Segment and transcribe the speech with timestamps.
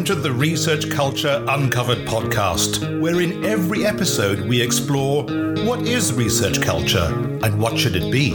[0.00, 5.24] Welcome to the Research Culture Uncovered podcast, where in every episode we explore
[5.66, 7.04] what is research culture
[7.44, 8.28] and what should it be.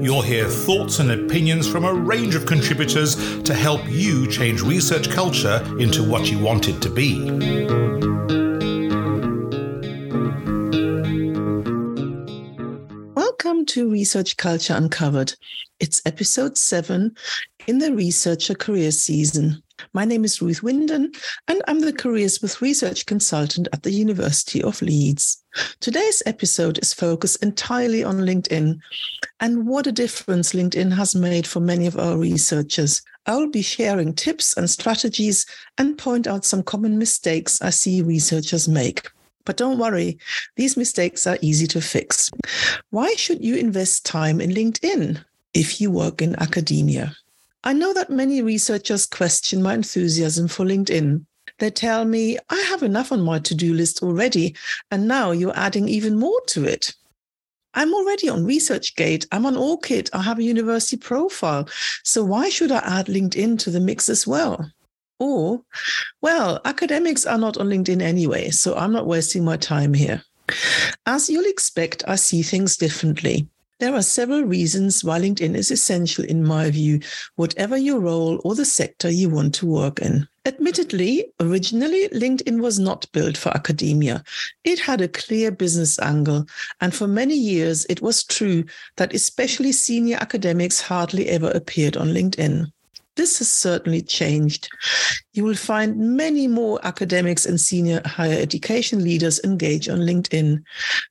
[0.00, 5.10] You'll hear thoughts and opinions from a range of contributors to help you change research
[5.10, 7.20] culture into what you want it to be.
[13.16, 15.34] Welcome to Research Culture Uncovered.
[15.80, 17.16] It's episode seven
[17.66, 19.64] in the Researcher Career Season.
[19.92, 21.14] My name is Ruth Winden,
[21.48, 25.42] and I'm the Careers with Research Consultant at the University of Leeds.
[25.80, 28.78] Today's episode is focused entirely on LinkedIn
[29.40, 33.02] and what a difference LinkedIn has made for many of our researchers.
[33.26, 35.44] I'll be sharing tips and strategies
[35.78, 39.10] and point out some common mistakes I see researchers make.
[39.44, 40.18] But don't worry,
[40.56, 42.30] these mistakes are easy to fix.
[42.90, 45.22] Why should you invest time in LinkedIn
[45.54, 47.14] if you work in academia?
[47.64, 51.24] I know that many researchers question my enthusiasm for LinkedIn.
[51.58, 54.54] They tell me, I have enough on my to do list already,
[54.90, 56.94] and now you're adding even more to it.
[57.74, 61.68] I'm already on ResearchGate, I'm on ORCID, I have a university profile.
[62.04, 64.70] So why should I add LinkedIn to the mix as well?
[65.18, 65.62] Or,
[66.22, 70.22] well, academics are not on LinkedIn anyway, so I'm not wasting my time here.
[71.06, 73.48] As you'll expect, I see things differently.
[73.78, 77.00] There are several reasons why LinkedIn is essential, in my view,
[77.34, 80.26] whatever your role or the sector you want to work in.
[80.46, 84.24] Admittedly, originally, LinkedIn was not built for academia.
[84.64, 86.46] It had a clear business angle,
[86.80, 88.64] and for many years, it was true
[88.96, 92.72] that especially senior academics hardly ever appeared on LinkedIn.
[93.16, 94.68] This has certainly changed.
[95.32, 100.62] You will find many more academics and senior higher education leaders engage on LinkedIn.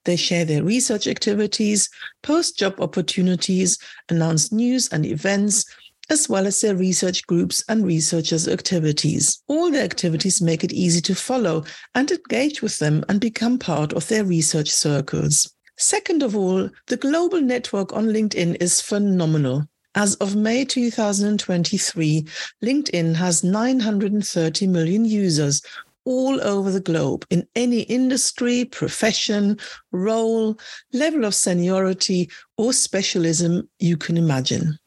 [0.05, 1.89] They share their research activities,
[2.21, 5.65] post job opportunities, announce news and events,
[6.09, 9.41] as well as their research groups and researchers' activities.
[9.47, 11.65] All their activities make it easy to follow
[11.95, 15.51] and engage with them and become part of their research circles.
[15.77, 19.67] Second of all, the global network on LinkedIn is phenomenal.
[19.95, 22.25] As of May 2023,
[22.61, 25.61] LinkedIn has 930 million users
[26.03, 29.57] all over the globe in any industry, profession,
[29.93, 30.59] role,
[30.91, 34.77] level of seniority, or specialism you can imagine.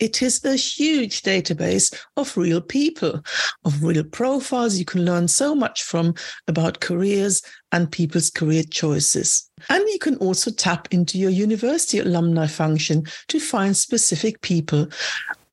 [0.00, 3.22] It is a huge database of real people,
[3.66, 6.14] of real profiles you can learn so much from
[6.48, 9.48] about careers and people's career choices.
[9.68, 14.88] And you can also tap into your university alumni function to find specific people,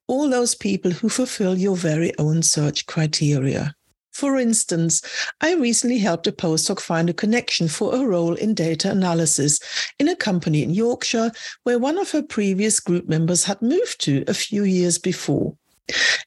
[0.07, 3.75] all those people who fulfill your very own search criteria.
[4.17, 5.03] For instance,
[5.41, 9.59] I recently helped a postdoc find a connection for a role in data analysis
[9.99, 11.31] in a company in Yorkshire
[11.65, 15.55] where one of her previous group members had moved to a few years before.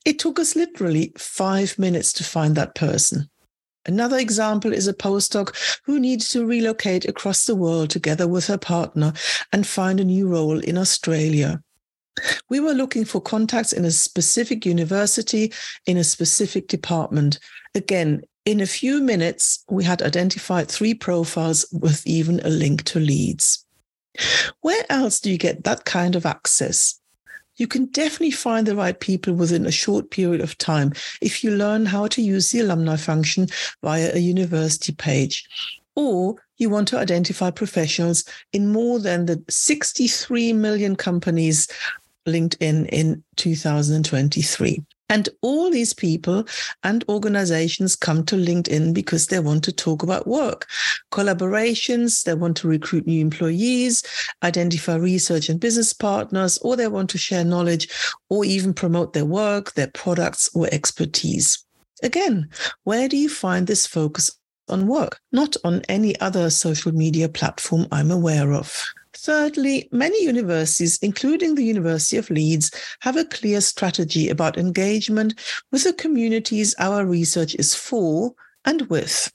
[0.04, 3.28] It took us literally five minutes to find that person.
[3.84, 5.52] Another example is a postdoc
[5.82, 9.14] who needs to relocate across the world together with her partner
[9.52, 11.60] and find a new role in Australia.
[12.48, 15.52] We were looking for contacts in a specific university,
[15.86, 17.38] in a specific department.
[17.74, 22.98] Again, in a few minutes, we had identified three profiles with even a link to
[22.98, 23.64] Leeds.
[24.60, 26.98] Where else do you get that kind of access?
[27.56, 31.50] You can definitely find the right people within a short period of time if you
[31.50, 33.48] learn how to use the alumni function
[33.82, 35.46] via a university page.
[35.94, 41.68] Or you want to identify professionals in more than the 63 million companies
[42.26, 44.84] LinkedIn in 2023.
[45.10, 46.44] And all these people
[46.84, 50.68] and organizations come to LinkedIn because they want to talk about work,
[51.10, 54.04] collaborations, they want to recruit new employees,
[54.44, 57.88] identify research and business partners, or they want to share knowledge
[58.28, 61.66] or even promote their work, their products, or expertise.
[62.04, 62.48] Again,
[62.84, 64.30] where do you find this focus
[64.68, 65.18] on work?
[65.32, 68.84] Not on any other social media platform I'm aware of.
[69.22, 75.38] Thirdly, many universities, including the University of Leeds, have a clear strategy about engagement
[75.70, 78.32] with the communities our research is for
[78.64, 79.30] and with.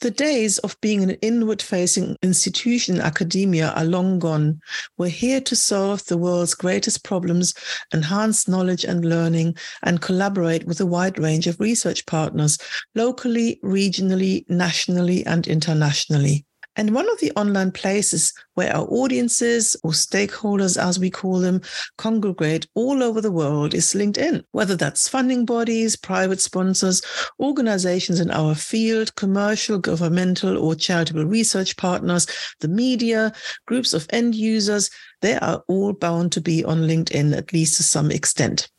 [0.00, 4.60] The days of being an inward facing institution in academia are long gone.
[4.98, 7.54] We're here to solve the world's greatest problems,
[7.94, 12.58] enhance knowledge and learning, and collaborate with a wide range of research partners,
[12.96, 16.44] locally, regionally, nationally, and internationally.
[16.76, 21.60] And one of the online places where our audiences or stakeholders, as we call them,
[21.98, 27.02] congregate all over the world is LinkedIn, whether that's funding bodies, private sponsors,
[27.40, 32.26] organizations in our field, commercial, governmental, or charitable research partners,
[32.60, 33.32] the media,
[33.66, 34.90] groups of end users,
[35.22, 38.70] they are all bound to be on LinkedIn, at least to some extent.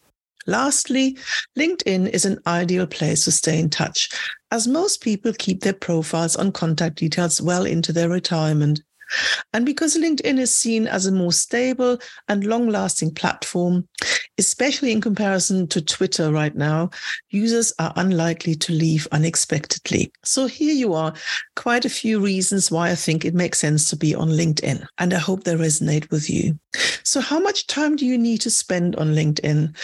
[0.48, 1.18] Lastly,
[1.58, 4.10] LinkedIn is an ideal place to stay in touch,
[4.52, 8.82] as most people keep their profiles on contact details well into their retirement.
[9.54, 13.88] And because LinkedIn is seen as a more stable and long lasting platform,
[14.38, 16.90] especially in comparison to Twitter right now,
[17.30, 20.12] users are unlikely to leave unexpectedly.
[20.24, 21.14] So here you are,
[21.56, 24.86] quite a few reasons why I think it makes sense to be on LinkedIn.
[24.98, 26.58] And I hope they resonate with you.
[27.04, 29.76] So, how much time do you need to spend on LinkedIn?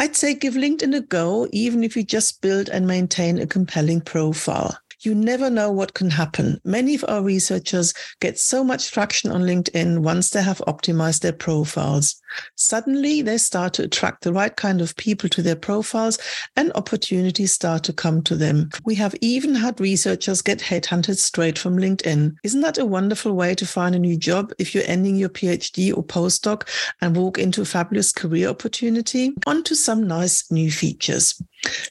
[0.00, 4.00] I'd say give LinkedIn a go, even if you just build and maintain a compelling
[4.00, 6.60] profile you never know what can happen.
[6.64, 11.32] Many of our researchers get so much traction on LinkedIn once they have optimized their
[11.32, 12.20] profiles.
[12.56, 16.18] Suddenly, they start to attract the right kind of people to their profiles
[16.56, 18.70] and opportunities start to come to them.
[18.84, 22.36] We have even had researchers get headhunted straight from LinkedIn.
[22.42, 25.96] Isn't that a wonderful way to find a new job if you're ending your PhD
[25.96, 26.68] or postdoc
[27.00, 29.32] and walk into a fabulous career opportunity?
[29.46, 31.40] On to some nice new features.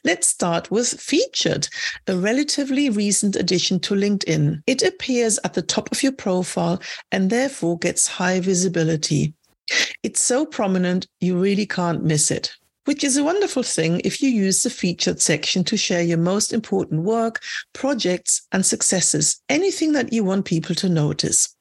[0.04, 1.68] Let's start with Featured,
[2.06, 4.62] a relatively recent addition to LinkedIn.
[4.66, 6.80] It appears at the top of your profile
[7.12, 9.34] and therefore gets high visibility.
[10.02, 12.54] It's so prominent, you really can't miss it
[12.88, 16.54] which is a wonderful thing if you use the featured section to share your most
[16.54, 17.42] important work,
[17.74, 21.54] projects, and successes, anything that you want people to notice.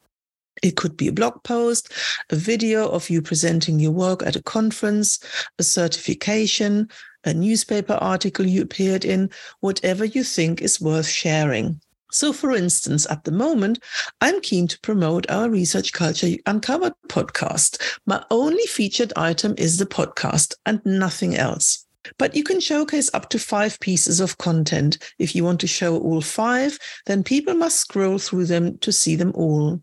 [0.64, 1.92] It could be a blog post,
[2.30, 5.20] a video of you presenting your work at a conference,
[5.60, 6.88] a certification,
[7.28, 9.30] a newspaper article you appeared in,
[9.60, 11.80] whatever you think is worth sharing.
[12.10, 13.80] So, for instance, at the moment,
[14.22, 18.00] I'm keen to promote our Research Culture Uncovered podcast.
[18.06, 21.86] My only featured item is the podcast and nothing else.
[22.18, 24.98] But you can showcase up to five pieces of content.
[25.20, 29.18] If you want to show all five, then people must scroll through them to see
[29.18, 29.82] them all.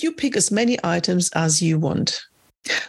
[0.00, 2.20] You pick as many items as you want.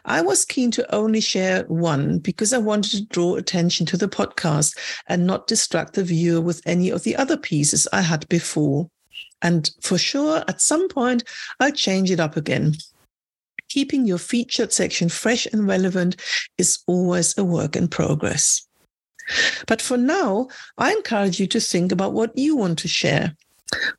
[0.06, 4.08] I was keen to only share one because I wanted to draw attention to the
[4.08, 4.78] podcast
[5.08, 8.90] and not distract the viewer with any of the other pieces I had before.
[9.42, 11.24] And for sure, at some point,
[11.60, 12.76] I'll change it up again.
[13.70, 16.18] Keeping your featured section fresh and relevant
[16.58, 18.68] is always a work in progress.
[19.68, 23.36] But for now, I encourage you to think about what you want to share.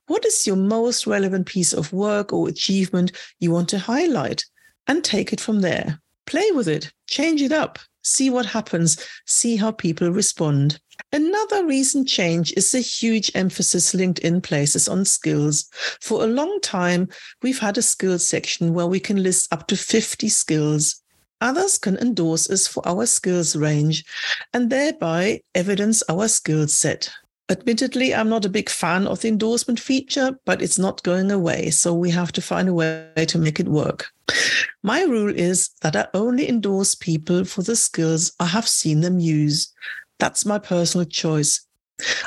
[0.06, 4.44] What is your most relevant piece of work or achievement you want to highlight?
[4.86, 6.00] And take it from there.
[6.26, 10.80] Play with it, change it up, see what happens, see how people respond.
[11.12, 15.68] Another recent change is the huge emphasis LinkedIn places on skills.
[16.00, 17.08] For a long time,
[17.42, 21.02] we've had a skills section where we can list up to 50 skills.
[21.40, 24.04] Others can endorse us for our skills range
[24.54, 27.12] and thereby evidence our skill set.
[27.48, 31.70] Admittedly, I'm not a big fan of the endorsement feature, but it's not going away.
[31.70, 34.06] So we have to find a way to make it work.
[34.82, 39.18] My rule is that I only endorse people for the skills I have seen them
[39.18, 39.72] use.
[40.18, 41.66] That's my personal choice.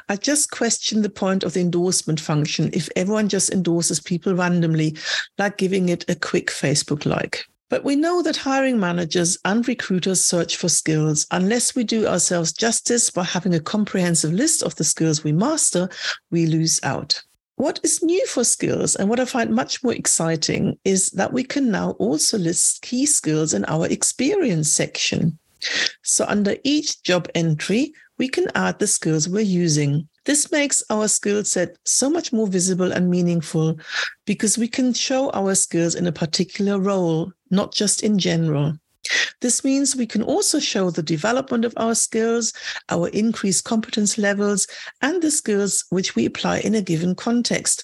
[0.07, 4.95] I just question the point of the endorsement function if everyone just endorses people randomly,
[5.37, 7.45] like giving it a quick Facebook like.
[7.69, 11.25] But we know that hiring managers and recruiters search for skills.
[11.31, 15.89] Unless we do ourselves justice by having a comprehensive list of the skills we master,
[16.29, 17.23] we lose out.
[17.57, 21.43] What is new for skills and what I find much more exciting is that we
[21.43, 25.39] can now also list key skills in our experience section.
[26.03, 30.07] So under each job entry, we can add the skills we're using.
[30.25, 33.79] This makes our skill set so much more visible and meaningful
[34.25, 38.73] because we can show our skills in a particular role, not just in general.
[39.41, 42.53] This means we can also show the development of our skills,
[42.89, 44.67] our increased competence levels,
[45.01, 47.83] and the skills which we apply in a given context,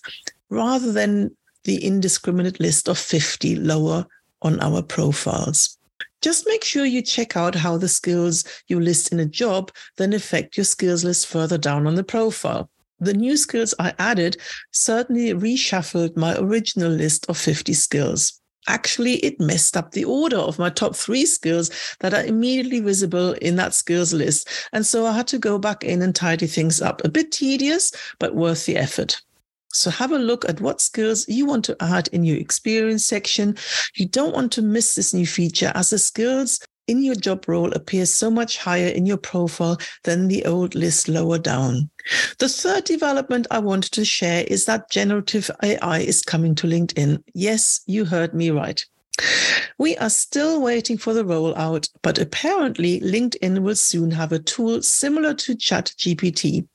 [0.50, 4.08] rather than the indiscriminate list of 50 lower
[4.42, 5.78] on our profiles.
[6.22, 10.14] Just make sure you check out how the skills you list in a job then
[10.14, 12.70] affect your skills list further down on the profile.
[13.00, 14.38] The new skills I added
[14.72, 18.40] certainly reshuffled my original list of 50 skills.
[18.68, 23.34] Actually, it messed up the order of my top three skills that are immediately visible
[23.34, 24.48] in that skills list.
[24.72, 27.04] And so I had to go back in and tidy things up.
[27.04, 29.20] A bit tedious, but worth the effort.
[29.74, 33.56] So have a look at what skills you want to add in your experience section.
[33.96, 37.72] You don't want to miss this new feature as the skills in your job role
[37.72, 41.90] appear so much higher in your profile than the old list lower down.
[42.40, 47.24] The third development I wanted to share is that generative AI is coming to LinkedIn.
[47.34, 48.86] Yes, you heard me right.
[49.78, 54.82] We are still waiting for the rollout, but apparently LinkedIn will soon have a tool
[54.82, 56.68] similar to ChatGPT,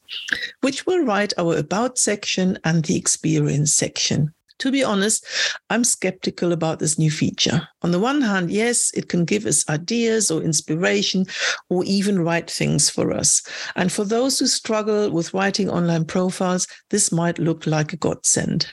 [0.60, 4.32] which will write our About section and the Experience section.
[4.60, 5.26] To be honest,
[5.68, 7.68] I'm skeptical about this new feature.
[7.82, 11.26] On the one hand, yes, it can give us ideas or inspiration
[11.68, 13.42] or even write things for us.
[13.76, 18.72] And for those who struggle with writing online profiles, this might look like a godsend.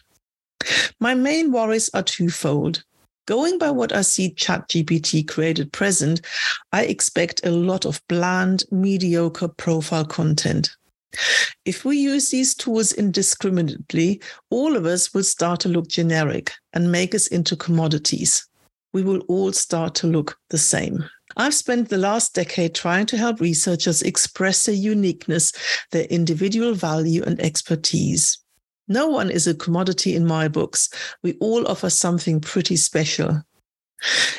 [1.02, 2.84] My main worries are twofold.
[3.26, 6.22] Going by what I see ChatGPT created present,
[6.74, 10.76] I expect a lot of bland, mediocre profile content.
[11.64, 16.92] If we use these tools indiscriminately, all of us will start to look generic and
[16.92, 18.46] make us into commodities.
[18.92, 21.06] We will all start to look the same.
[21.38, 25.54] I've spent the last decade trying to help researchers express their uniqueness,
[25.92, 28.43] their individual value, and expertise.
[28.94, 30.88] No one is a commodity in my books.
[31.24, 33.42] We all offer something pretty special.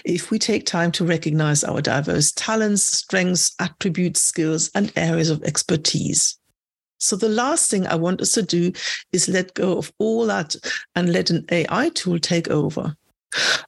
[0.04, 5.42] If we take time to recognize our diverse talents, strengths, attributes, skills, and areas of
[5.42, 6.38] expertise.
[7.00, 8.70] So, the last thing I want us to do
[9.10, 10.54] is let go of all that
[10.94, 12.94] and let an AI tool take over.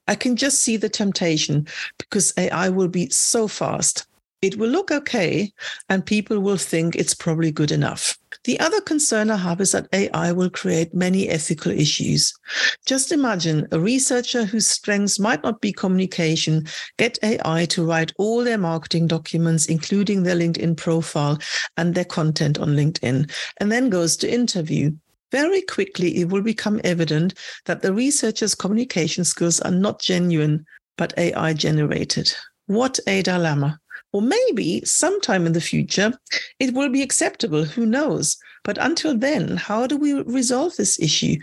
[0.07, 1.67] I can just see the temptation
[1.99, 4.07] because AI will be so fast.
[4.41, 5.53] It will look okay,
[5.89, 8.17] and people will think it's probably good enough.
[8.47, 12.33] The other concern I have is that AI will create many ethical issues.
[12.87, 18.45] Just imagine a researcher whose strengths might not be communication get AI to write all
[18.45, 21.41] their marketing documents, including their LinkedIn profile
[21.77, 24.93] and their content on LinkedIn, and then goes to interview.
[25.33, 27.35] Very quickly, it will become evident
[27.65, 30.65] that the researcher's communication skills are not genuine,
[30.97, 32.33] but AI generated.
[32.67, 33.81] What a dilemma.
[34.17, 36.19] Or maybe sometime in the future,
[36.59, 37.65] it will be acceptable.
[37.65, 38.39] Who knows?
[38.65, 41.37] But until then, how do we resolve this issue?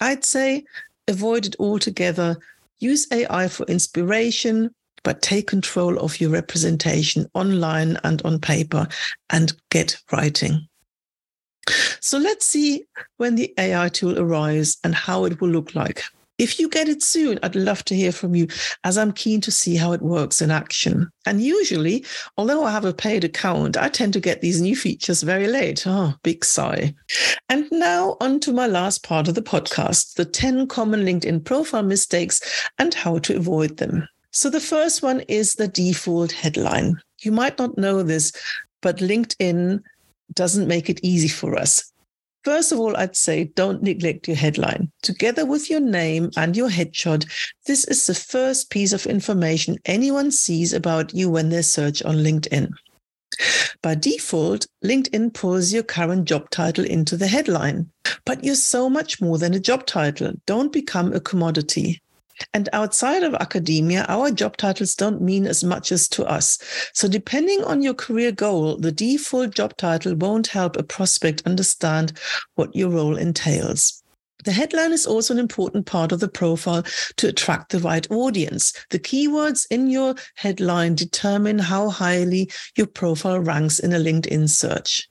[0.00, 0.64] I'd say
[1.06, 2.38] avoid it altogether.
[2.78, 8.88] Use AI for inspiration, but take control of your representation online and on paper
[9.28, 10.66] and get writing.
[12.00, 12.84] So let's see
[13.18, 16.02] when the AI tool arrives and how it will look like.
[16.36, 18.48] If you get it soon, I'd love to hear from you
[18.82, 21.08] as I'm keen to see how it works in action.
[21.26, 22.04] And usually,
[22.36, 25.86] although I have a paid account, I tend to get these new features very late.
[25.86, 26.94] Oh, big sigh.
[27.48, 31.84] And now on to my last part of the podcast the 10 common LinkedIn profile
[31.84, 34.08] mistakes and how to avoid them.
[34.32, 37.00] So the first one is the default headline.
[37.22, 38.32] You might not know this,
[38.82, 39.80] but LinkedIn
[40.32, 41.92] doesn't make it easy for us.
[42.44, 44.92] First of all, I'd say don't neglect your headline.
[45.02, 47.24] Together with your name and your headshot,
[47.66, 52.16] this is the first piece of information anyone sees about you when they search on
[52.16, 52.70] LinkedIn.
[53.82, 57.90] By default, LinkedIn pulls your current job title into the headline.
[58.26, 60.32] But you're so much more than a job title.
[60.46, 62.00] Don't become a commodity.
[62.52, 66.58] And outside of academia, our job titles don't mean as much as to us.
[66.92, 72.18] So, depending on your career goal, the default job title won't help a prospect understand
[72.54, 74.02] what your role entails.
[74.44, 76.84] The headline is also an important part of the profile
[77.16, 78.74] to attract the right audience.
[78.90, 85.08] The keywords in your headline determine how highly your profile ranks in a LinkedIn search.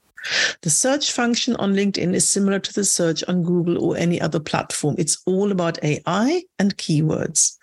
[0.62, 4.40] The search function on LinkedIn is similar to the search on Google or any other
[4.40, 4.96] platform.
[4.98, 7.54] It's all about AI and keywords.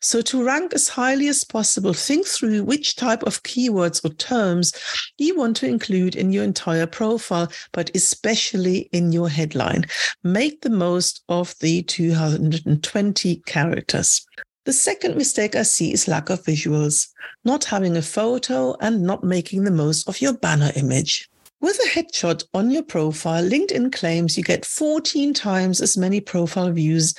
[0.00, 4.72] So, to rank as highly as possible, think through which type of keywords or terms
[5.18, 9.86] you want to include in your entire profile, but especially in your headline.
[10.22, 14.26] Make the most of the 220 characters.
[14.64, 17.08] The second mistake I see is lack of visuals,
[17.44, 21.28] not having a photo and not making the most of your banner image.
[21.64, 26.70] With a headshot on your profile, LinkedIn claims you get 14 times as many profile
[26.70, 27.14] views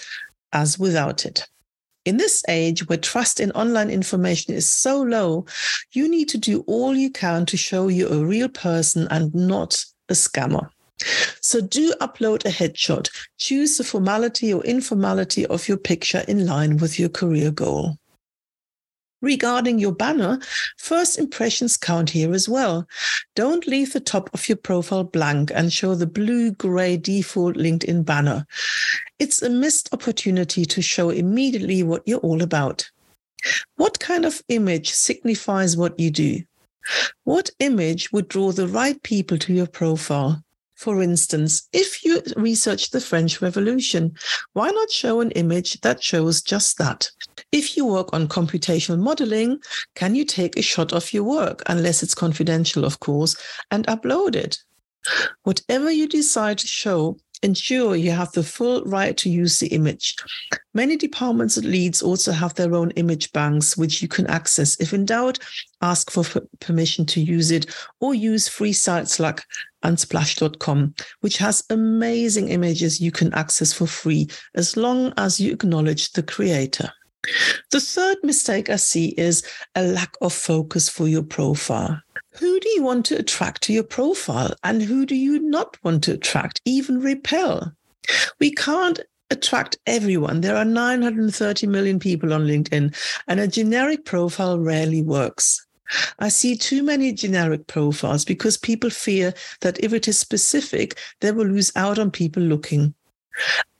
[0.54, 1.48] as without it.
[2.06, 5.48] In this age where trust in online information is so low,
[5.94, 9.84] you need to do all you can to show you're a real person and not
[10.10, 10.70] a scammer.
[11.42, 13.10] So do upload a headshot.
[13.40, 17.98] Choose the formality or informality of your picture in line with your career goal.
[19.22, 20.40] Regarding your banner,
[20.78, 22.88] first impressions count here as well.
[23.36, 28.06] Don't leave the top of your profile blank and show the blue gray default LinkedIn
[28.06, 28.46] banner.
[29.18, 32.90] It's a missed opportunity to show immediately what you're all about.
[33.78, 36.42] What kind of image signifies what you do?
[37.24, 40.45] What image would draw the right people to your profile?
[40.86, 44.14] For instance, if you research the French Revolution,
[44.54, 47.10] why not show an image that shows just that?
[47.52, 49.58] If you work on computational modeling,
[49.96, 53.36] can you take a shot of your work, unless it's confidential, of course,
[53.72, 54.60] and upload it?
[55.42, 60.16] Whatever you decide to show, ensure you have the full right to use the image.
[60.74, 64.76] Many departments and Leeds also have their own image banks, which you can access.
[64.82, 65.40] If in doubt,
[65.82, 66.24] ask for
[66.60, 67.68] permission to use it
[68.02, 69.44] or use free sites like
[69.84, 76.12] unsplash.com, which has amazing images you can access for free as long as you acknowledge
[76.14, 76.92] the creator.
[77.72, 79.44] The third mistake I see is
[79.76, 82.02] a lack of focus for your profile.
[82.40, 86.04] Who do you want to attract to your profile and who do you not want
[86.04, 87.72] to attract, even repel?
[88.40, 89.00] We can't
[89.30, 90.42] attract everyone.
[90.42, 92.94] There are 930 million people on LinkedIn,
[93.28, 95.66] and a generic profile rarely works.
[96.20, 101.32] I see too many generic profiles because people fear that if it is specific, they
[101.32, 102.94] will lose out on people looking.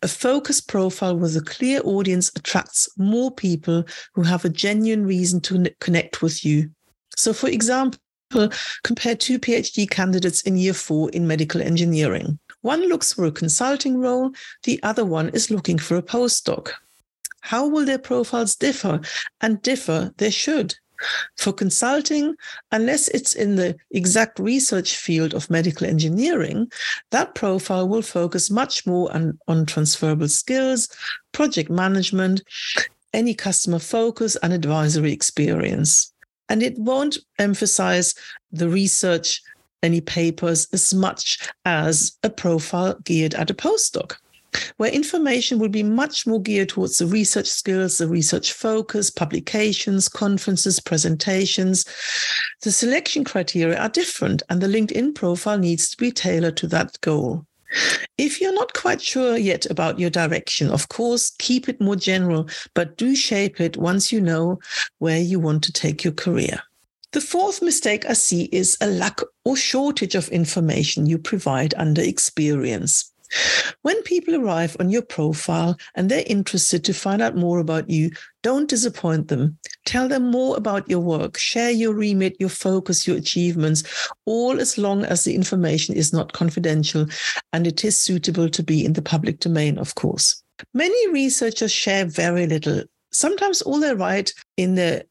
[0.02, 5.42] A focused profile with a clear audience attracts more people who have a genuine reason
[5.42, 6.70] to connect with you.
[7.18, 8.00] So, for example,
[8.84, 12.40] compare two PhD candidates in year four in medical engineering.
[12.62, 14.32] One looks for a consulting role,
[14.64, 16.72] the other one is looking for a postdoc.
[17.42, 19.02] How will their profiles differ?
[19.42, 20.76] And differ they should.
[21.38, 22.36] For consulting,
[22.72, 26.72] unless it's in the exact research field of medical engineering,
[27.12, 30.90] that profile will focus much more on, on transferable skills,
[31.34, 32.42] project management,
[33.14, 36.14] any customer focus, and advisory experience.
[36.50, 38.14] And it won't emphasize
[38.52, 39.42] the research,
[39.82, 44.18] any papers, as much as a profile geared at a postdoc
[44.78, 50.08] where information will be much more geared towards the research skills, the research focus, publications,
[50.08, 51.86] conferences, presentations.
[52.62, 57.00] The selection criteria are different, and the LinkedIn profile needs to be tailored to that
[57.02, 57.46] goal.
[58.18, 62.50] If you're not quite sure yet about your direction, of course, keep it more general,
[62.74, 64.60] but do shape it once you know
[65.00, 66.62] where you want to take your career.
[67.12, 72.02] The fourth mistake I see is a lack or shortage of information you provide under
[72.02, 73.12] experience.
[73.82, 78.12] When people arrive on your profile and they're interested to find out more about you,
[78.42, 79.58] don't disappoint them.
[79.86, 83.84] Tell them more about your work, share your remit, your focus, your achievements,
[84.26, 87.08] all as long as the information is not confidential
[87.54, 90.44] and it is suitable to be in the public domain, of course.
[90.74, 92.84] Many researchers share very little.
[93.12, 95.06] Sometimes all they write in the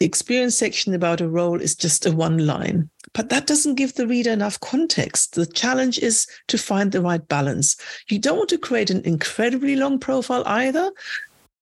[0.00, 2.90] experience section about a role is just a one line.
[3.12, 5.34] But that doesn't give the reader enough context.
[5.34, 7.76] The challenge is to find the right balance.
[8.08, 10.90] You don't want to create an incredibly long profile either.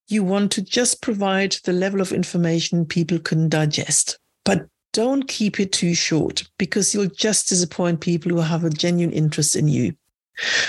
[0.09, 4.19] You want to just provide the level of information people can digest.
[4.45, 9.15] But don't keep it too short because you'll just disappoint people who have a genuine
[9.15, 9.95] interest in you.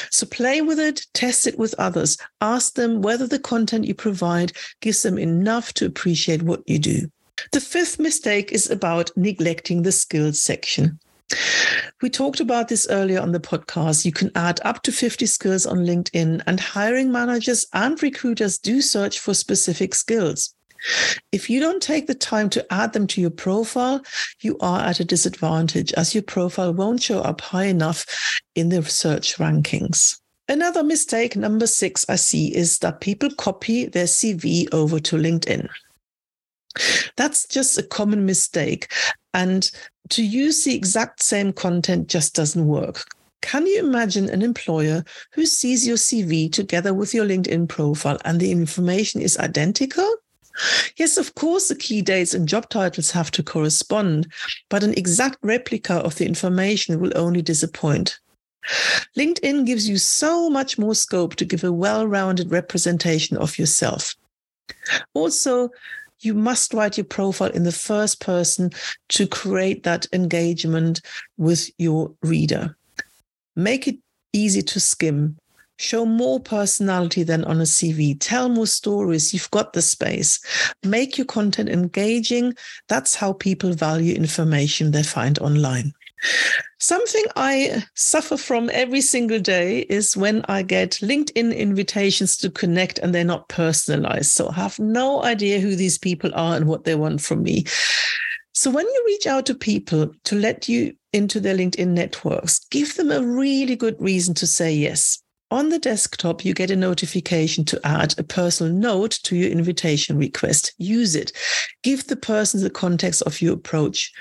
[0.09, 4.53] So play with it, test it with others, ask them whether the content you provide
[4.81, 7.11] gives them enough to appreciate what you do.
[7.51, 10.99] The fifth mistake is about neglecting the skills section.
[12.01, 14.05] We talked about this earlier on the podcast.
[14.05, 18.81] You can add up to 50 skills on LinkedIn, and hiring managers and recruiters do
[18.81, 20.55] search for specific skills.
[21.31, 24.01] If you don't take the time to add them to your profile,
[24.39, 28.05] you are at a disadvantage as your profile won't show up high enough
[28.55, 30.19] in the search rankings.
[30.47, 35.69] Another mistake, number six, I see is that people copy their CV over to LinkedIn.
[37.19, 38.93] That's just a common mistake.
[39.33, 39.69] And
[40.07, 43.03] to use the exact same content just doesn't work.
[43.41, 45.03] Can you imagine an employer
[45.33, 50.15] who sees your CV together with your LinkedIn profile and the information is identical?
[50.95, 54.31] Yes, of course, the key dates and job titles have to correspond,
[54.69, 58.17] but an exact replica of the information will only disappoint.
[59.17, 64.15] LinkedIn gives you so much more scope to give a well rounded representation of yourself.
[65.13, 65.69] Also,
[66.21, 68.71] you must write your profile in the first person
[69.09, 71.01] to create that engagement
[71.37, 72.75] with your reader.
[73.55, 73.97] Make it
[74.33, 75.37] easy to skim.
[75.77, 78.17] Show more personality than on a CV.
[78.19, 79.33] Tell more stories.
[79.33, 80.39] You've got the space.
[80.83, 82.53] Make your content engaging.
[82.89, 85.93] That's how people value information they find online.
[86.79, 92.99] Something I suffer from every single day is when I get LinkedIn invitations to connect
[92.99, 94.31] and they're not personalized.
[94.31, 97.65] So I have no idea who these people are and what they want from me.
[98.53, 102.95] So when you reach out to people to let you into their LinkedIn networks, give
[102.95, 105.21] them a really good reason to say yes.
[105.51, 110.17] On the desktop, you get a notification to add a personal note to your invitation
[110.17, 110.73] request.
[110.77, 111.31] Use it.
[111.81, 114.11] Give the person the context of your approach.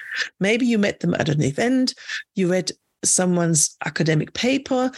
[0.40, 1.94] Maybe you met them at an event,
[2.34, 2.72] you read
[3.04, 4.90] someone's academic paper,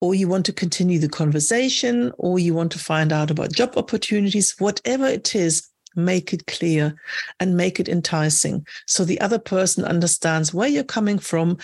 [0.00, 3.74] or you want to continue the conversation, or you want to find out about job
[3.76, 6.96] opportunities, whatever it is, make it clear
[7.38, 11.56] and make it enticing so the other person understands where you're coming from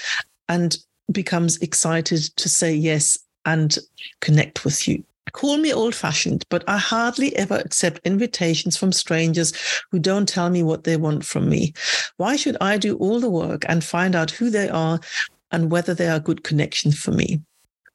[0.49, 0.79] and
[1.11, 3.79] becomes excited to say yes and
[4.21, 5.05] connect with you.
[5.33, 9.53] Call me old fashioned, but I hardly ever accept invitations from strangers
[9.91, 11.73] who don't tell me what they want from me.
[12.17, 14.99] Why should I do all the work and find out who they are
[15.53, 17.41] and whether they are good connection for me?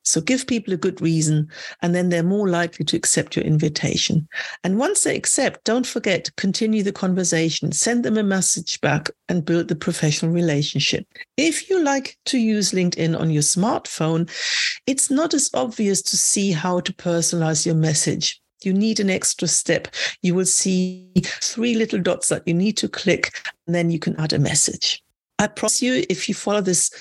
[0.06, 1.50] So give people a good reason,
[1.82, 4.28] and then they're more likely to accept your invitation.
[4.64, 9.10] And once they accept, don't forget, to continue the conversation, send them a message back,
[9.28, 11.08] and build the professional relationship.
[11.38, 14.30] If you like to use LinkedIn on your smartphone,
[14.86, 19.48] it's not as obvious to see how to personalize your message you need an extra
[19.48, 19.88] step.
[20.24, 23.32] You will see three little dots that you need to click,
[23.68, 25.04] and then you can add a message.
[25.38, 26.92] I promise you, if you follow this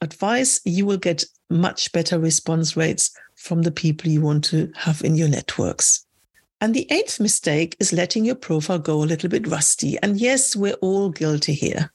[0.00, 5.02] advice, you will get much better response rates from the people you want to have
[5.02, 6.04] in your networks.
[6.60, 9.98] And the eighth mistake is letting your profile go a little bit rusty.
[10.02, 11.92] And yes, we're all guilty here.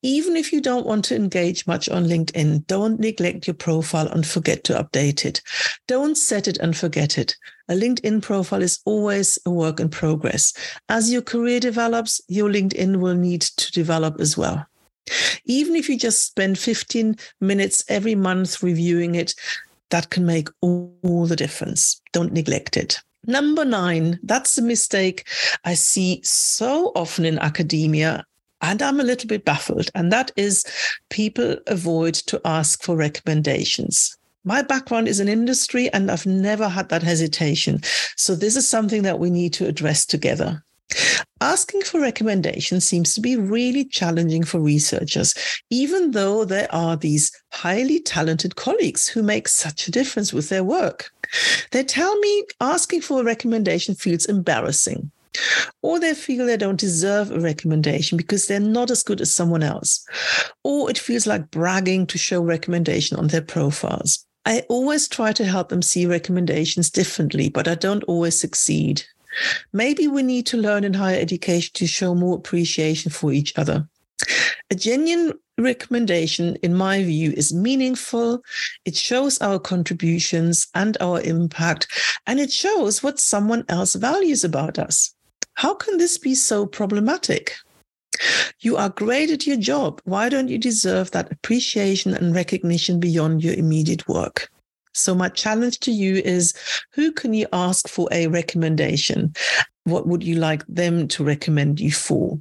[0.00, 4.26] Even if you don't want to engage much on LinkedIn, don't neglect your profile and
[4.26, 5.42] forget to update it.
[5.86, 7.36] Don't set it and forget it.
[7.68, 10.54] A LinkedIn profile is always a work in progress.
[10.88, 14.66] As your career develops, your LinkedIn will need to develop as well.
[15.44, 19.34] Even if you just spend 15 minutes every month reviewing it,
[19.90, 22.00] that can make all, the difference.
[22.12, 23.00] Don't neglect it.
[23.26, 25.26] Number nine, that's a mistake
[25.64, 28.24] I see so often in academia.
[28.62, 30.64] And I'm a little bit baffled, and that is
[31.10, 34.16] people avoid to ask for recommendations.
[34.44, 37.80] My background is in industry, and I've never had that hesitation.
[38.16, 40.64] So, this is something that we need to address together.
[41.40, 45.34] Asking for recommendations seems to be really challenging for researchers,
[45.68, 50.64] even though there are these highly talented colleagues who make such a difference with their
[50.64, 51.10] work.
[51.72, 55.10] They tell me asking for a recommendation feels embarrassing,
[55.82, 59.62] or they feel they don't deserve a recommendation because they're not as good as someone
[59.62, 60.06] else,
[60.64, 64.24] or it feels like bragging to show recommendation on their profiles.
[64.46, 69.02] I always try to help them see recommendations differently, but I don't always succeed.
[69.72, 73.88] Maybe we need to learn in higher education to show more appreciation for each other.
[74.70, 78.42] A genuine recommendation, in my view, is meaningful.
[78.84, 81.86] It shows our contributions and our impact,
[82.26, 85.14] and it shows what someone else values about us.
[85.54, 87.54] How can this be so problematic?
[88.60, 90.00] You are great at your job.
[90.04, 94.50] Why don't you deserve that appreciation and recognition beyond your immediate work?
[94.96, 96.54] So, my challenge to you is
[96.92, 99.34] who can you ask for a recommendation?
[99.84, 102.38] What would you like them to recommend you for?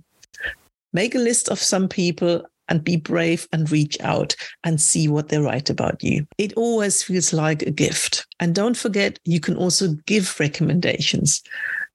[0.93, 5.29] Make a list of some people and be brave and reach out and see what
[5.29, 6.25] they write about you.
[6.37, 8.25] It always feels like a gift.
[8.39, 11.43] And don't forget, you can also give recommendations.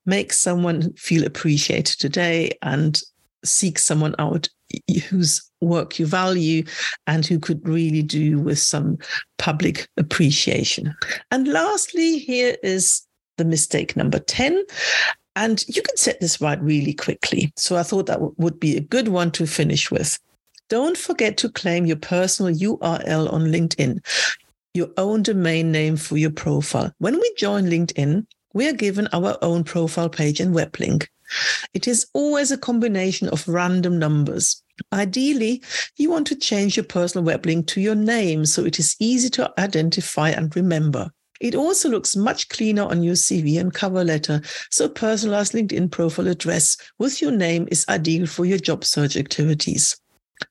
[0.07, 3.01] Make someone feel appreciated today and
[3.45, 4.49] seek someone out
[5.09, 6.65] whose work you value
[7.07, 8.99] and who could really do with some
[9.39, 10.95] public appreciation.
[11.31, 13.07] And lastly, here is
[13.37, 14.65] the mistake number 10.
[15.37, 17.53] And you can set this right really quickly.
[17.57, 20.19] So I thought that w- would be a good one to finish with.
[20.69, 24.05] Don't forget to claim your personal URL on LinkedIn,
[24.75, 26.93] your own domain name for your profile.
[26.99, 31.09] When we join LinkedIn, we are given our own profile page and web link.
[31.75, 34.63] It is always a combination of random numbers.
[34.93, 35.63] Ideally,
[35.97, 39.29] you want to change your personal web link to your name so it is easy
[39.31, 41.11] to identify and remember.
[41.41, 46.29] It also looks much cleaner on your CV and cover letter, so personalized LinkedIn profile
[46.29, 49.97] address with your name is ideal for your job search activities.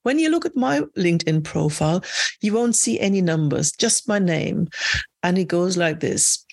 [0.03, 2.03] When you look at my LinkedIn profile,
[2.41, 4.67] you won't see any numbers, just my name.
[5.21, 6.45] And it goes like this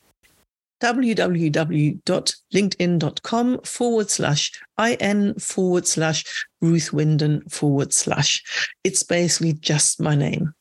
[0.80, 8.42] www.linkedin.com forward slash in forward slash Ruth Winden forward slash.
[8.84, 10.54] It's basically just my name.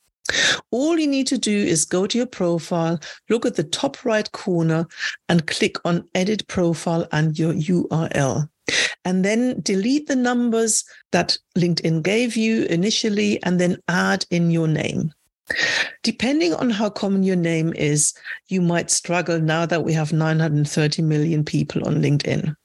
[0.71, 2.99] All you need to do is go to your profile,
[3.29, 4.87] look at the top right corner,
[5.29, 8.49] and click on Edit Profile and your URL.
[9.03, 14.67] And then delete the numbers that LinkedIn gave you initially, and then add in your
[14.67, 15.13] name.
[16.03, 18.13] Depending on how common your name is,
[18.47, 22.55] you might struggle now that we have 930 million people on LinkedIn.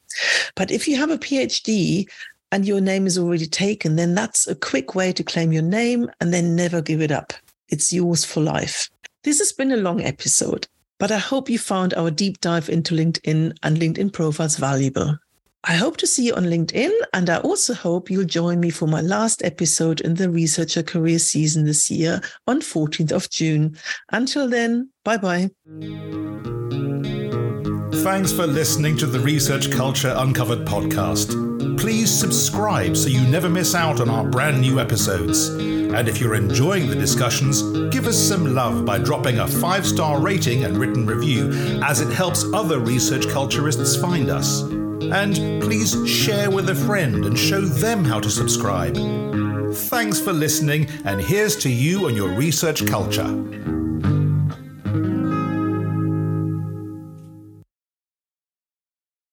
[0.57, 2.07] But if you have a PhD
[2.53, 6.11] and your name is already taken, then that's a quick way to claim your name
[6.21, 7.33] and then never give it up.
[7.69, 8.91] It's yours for life.
[9.23, 10.67] This has been a long episode,
[10.99, 15.17] but I hope you found our deep dive into LinkedIn and LinkedIn profiles valuable.
[15.65, 18.89] I hope to see you on LinkedIn, and I also hope you'll join me for
[18.89, 23.77] my last episode in the researcher career season this year on 14th of June.
[24.11, 25.51] Until then, bye bye.
[28.03, 31.79] Thanks for listening to the Research Culture Uncovered podcast.
[31.79, 35.49] Please subscribe so you never miss out on our brand new episodes.
[35.49, 40.21] And if you're enjoying the discussions, give us some love by dropping a five star
[40.21, 41.51] rating and written review,
[41.83, 44.63] as it helps other research culturists find us.
[45.03, 48.97] And please share with a friend and show them how to subscribe.
[49.75, 53.29] Thanks for listening, and here's to you and your research culture.